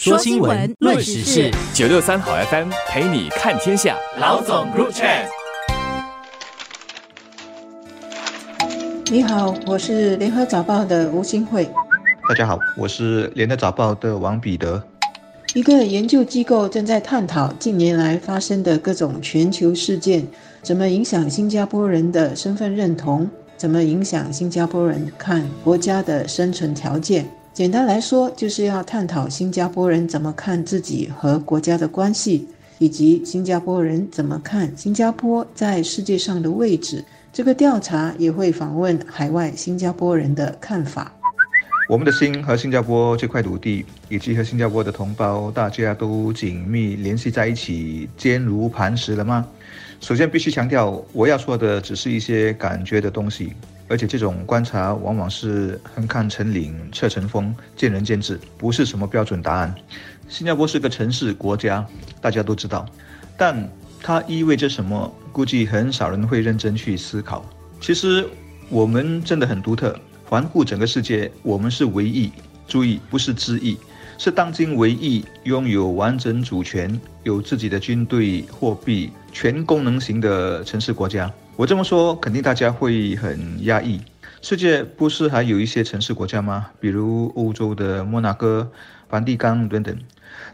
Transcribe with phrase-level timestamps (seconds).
[0.00, 3.96] 说新闻，论时事，九六三好 FM 陪你看天下。
[4.20, 5.26] 老总 Group Chat。
[9.10, 11.68] 你好，我是联合早报的吴新慧。
[12.28, 14.80] 大家好，我是联合早报的王彼得。
[15.54, 20.24] 一个研究机构正在探讨近年来发生的各种全球事件，
[20.62, 27.28] 怎么影响新加坡人的身份认同，怎么影响新加坡人看国家的生存条件。
[27.52, 32.46] 简单来说，就是要探讨新加坡人怎么看自己和国家的关系，
[32.78, 37.04] 以及新加坡人怎么看新加坡在世界上的位置。
[37.32, 41.12] 这个调查也会访问海外新加坡人的看法。
[41.88, 49.46] 我们的心和新加坡这块土地，以及和新加坡的同胞，大家都紧密联系在一起，坚如磐石了吗？
[49.98, 53.54] 首先必须强调，我要说的只是一些感觉的东西。
[53.88, 59.74] 而且这种观察往往是横看成岭侧成峰，见仁见智，不是什么标准答案。
[60.28, 61.86] 新加坡是个城市国家，
[62.20, 62.84] 大家都知道，
[63.34, 63.66] 但
[64.02, 65.10] 它意味着什么？
[65.32, 67.42] 估计很少人会认真去思考。
[67.80, 68.28] 其实
[68.68, 69.98] 我们真的很独特，
[70.28, 72.30] 环顾整个世界，我们是唯一。
[72.66, 73.78] 注意，不是之一，
[74.18, 81.32] 是当今唯一拥有完整主权、有自己的军队、货币、全功能型的城市国家。
[81.56, 83.98] 我这么说，肯定大家会很压抑。
[84.42, 86.66] 世界不是还有一些城市国家吗？
[86.78, 88.70] 比如欧洲的摩纳哥、
[89.08, 89.96] 梵蒂冈等等。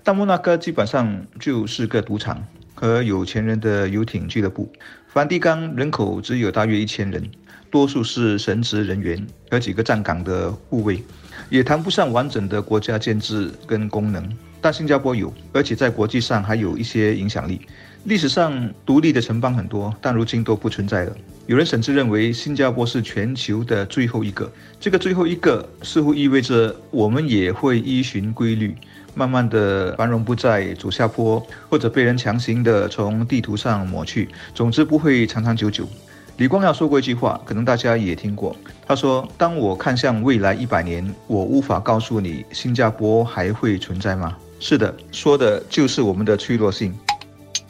[0.05, 4.73] 但摩纳哥基本上就是个赌场和有钱人的游艇俱乐部。
[5.09, 7.29] 梵蒂冈人口只有大约一千人，
[7.75, 11.03] 多数是神职人员和几个站岗的护卫，
[11.51, 14.25] 也谈不上完整的国家建制跟功能。
[14.61, 17.61] 但新加坡有，而且在国际上还有一些影响力。
[18.05, 21.17] 历史上独立的城邦很多，但如今都不存在了。
[21.47, 24.49] 有人甚至认为新加坡是全球的最后一个。
[24.79, 28.73] 这个最后一个似乎意味着我们也会依循规律，
[29.17, 34.29] 慢慢的繁荣不再走下坡，或者被人强行的从地图上抹去。
[34.55, 35.89] 总之不会长长久久。
[36.37, 38.57] 李光耀说过一句话，可能大家也听过。
[38.85, 46.93] 他说：“当我看向未来一百年，我无法告诉你新加坡还会存在吗？”是的，说的就是我们的脆弱性。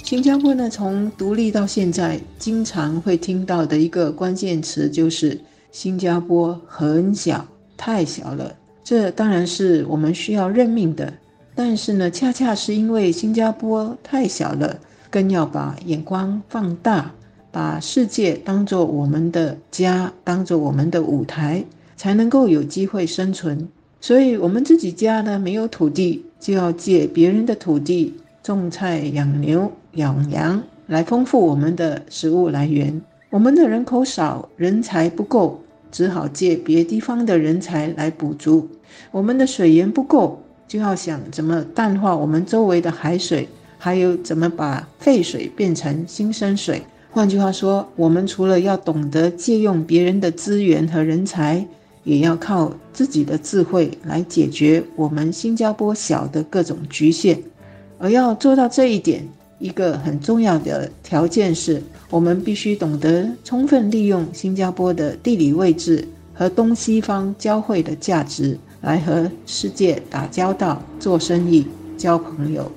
[0.02, 5.38] 新加坡呢，从独立到现在，经常会听到的一个关键词就是
[5.70, 7.46] “新加坡很小，
[7.76, 8.50] 太小了”。
[8.82, 11.12] 这当然是我们需要认命的。
[11.54, 14.78] 但是呢，恰恰是因为新加坡太小了，
[15.10, 17.10] 更要把眼光放大，
[17.54, 21.64] 把世界当作我们的家，当作我们的舞台，
[21.96, 23.68] 才能够有机会生存。
[24.00, 28.12] 所以，我们自己家呢，没有土地，就要借别人的土地
[28.42, 29.70] 种菜、养牛。
[29.92, 33.00] 养羊来丰富我们的食物来源。
[33.30, 35.62] 我们的人口少，人才不够，
[35.92, 38.68] 只好借别地方的人才来补足。
[39.12, 43.48] 我们的水源不够，就要想怎么淡化我们周围的海水，
[43.78, 46.82] 还有怎么把废水变成新生水。
[47.14, 51.64] 换句话说，我们除了要懂得借用别人的资源和人才，
[52.02, 57.40] 也要靠自己的智慧来解决我们新加坡小的各种局限。
[58.00, 59.24] 而要做到这一点，
[59.60, 61.80] 一个很重要的条件是，
[62.10, 66.04] 我们必须懂得充分利用新加坡的地理位置
[66.34, 71.64] 和东西方交汇的价值，来和世界打交道、做生意、
[71.96, 72.68] 交朋友。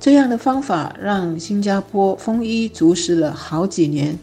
[0.00, 4.16] 这样的方法让新加坡丰衣足食了好几年。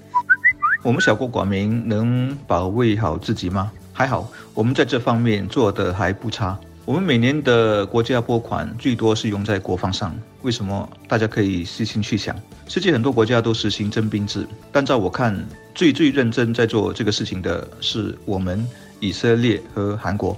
[0.81, 3.71] 我们小国寡民，能保卫好自己吗？
[3.91, 6.57] 还好，我们在这方面做得还不差。
[6.85, 10.87] 我们每年的国家拨款最多是用在国防上，为什么？
[11.09, 12.35] 大家可以细心去想。
[12.67, 15.37] 世界很多国家都实行征兵制，但照我看，
[15.73, 18.65] 最最认真在做这个事情的是我们
[19.01, 20.37] 以色列和韩国。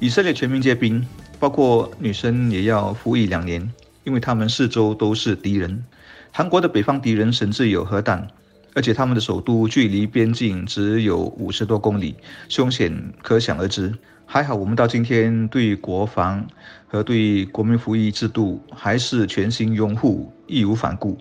[0.00, 1.06] 以色列全民皆兵，
[1.38, 3.70] 包括女生也要服役两年，
[4.04, 5.84] 因为他们四周都是敌人。
[6.30, 8.26] 韩国的北方敌人甚至有核弹，
[8.74, 12.14] 而且他们的首都距离边境只有五十多公里，
[12.48, 13.94] 凶险可想而知。
[14.24, 16.46] 还好，我们到今天对国防
[16.86, 21.18] 和对国民服役制度还是全心拥护，义无反顾。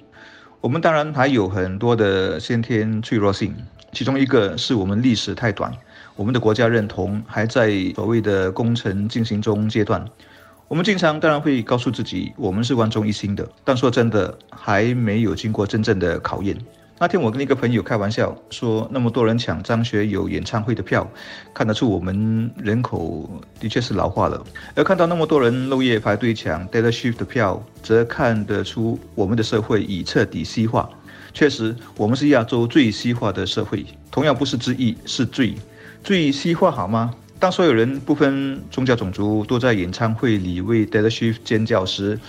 [0.62, 3.54] 我们当然还有很多的先天脆弱性，
[3.92, 5.74] 其中一个是我们历史太短，
[6.16, 10.06] 我们的国家认同还在所谓的工程进行中阶段。
[10.72, 16.58] 我们经常当然会告诉自己，我们是万众一心的，但说真的，还没有经过真正的考验。
[16.98, 21.06] 那天我跟一个朋友开玩笑说，那么多人抢张学友演唱会的票，
[21.54, 23.30] 看得出我们人口
[23.60, 24.42] 的确是老化了；
[24.74, 30.90] 而看到那么多人漏夜排队抢 Taylor Swift 的票，则看得出我们的社会已彻底西化。
[31.34, 35.54] 确实，我们是亚洲最西化的社会，同样不是之一，是最
[36.02, 37.14] 最西化，好吗？
[37.42, 42.20] 当所有人不分宗教种族都在演唱会里为 Taylor Swift 尖叫时，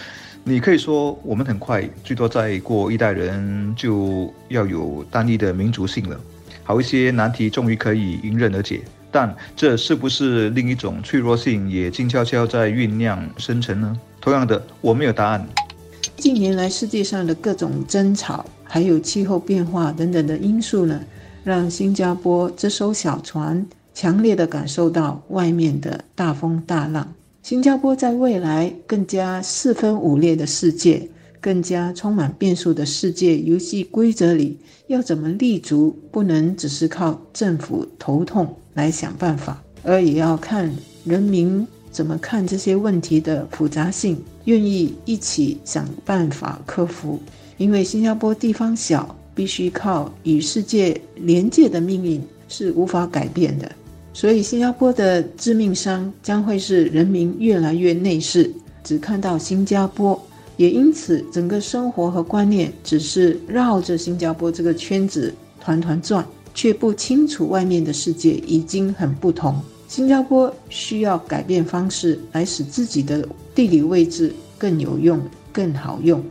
[0.42, 6.18] 你可以说我们很快，最多再过一代人就要有单一的民族性了。
[6.62, 8.80] 好一些难题终于可以迎刃而解，
[9.10, 13.94] 但这是不是另一种脆弱性也静悄悄在酝酿生成呢？
[14.18, 15.46] 同样的，我没有答案。
[16.16, 20.98] 近年来世界上的各种争吵，还有气候变化等等的因素呢，
[21.44, 23.66] 让新加坡这艘小船。
[23.94, 27.12] 强烈的感受到外面的大风大浪。
[27.42, 31.08] 新加坡在未来更加四分五裂的世界，
[31.40, 34.56] 更加充满变数的世界游戏规则里，
[34.86, 35.96] 要怎么立足？
[36.12, 40.72] 不能只是靠政府头痛来想办法，而也要看
[41.04, 47.18] 人民怎么看这些问题的复杂性，愿意一起想办法克服。
[47.58, 53.70] 因为新加坡地方小，必须靠与世界连接的命运是无法改变的。
[54.14, 58.52] 所以，新加坡的致命伤将会是人民越来越内视，
[58.84, 60.20] 只看到新加坡，
[60.58, 66.24] 也因此整个生活和观念只是绕着新加坡这个圈子团团转，
[66.54, 69.58] 却不清楚外面的世界已经很不同。
[69.88, 75.20] 新加坡需要改变方式来使自己的地理位置更有用、
[75.52, 76.22] 更好用。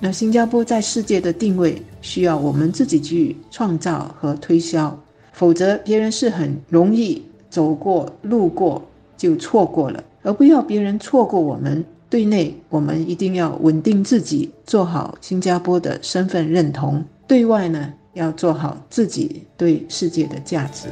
[0.00, 4.98] 那新加坡在世界的定位需要我们自己去创造和推销。
[5.38, 8.82] 否则，别人是很容易走过、路过
[9.16, 11.84] 就错过了，而不要别人错过我们。
[12.10, 20.88] 对内，我们一定要稳定自己，做好新加坡的身份认同；对外呢，要做好自己对世界的价值。